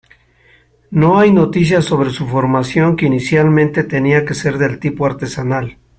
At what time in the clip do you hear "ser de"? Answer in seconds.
4.33-4.77